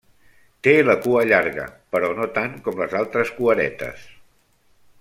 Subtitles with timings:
[0.67, 1.65] Té la cua llarga,
[1.95, 4.09] però no tant com les altres cueretes.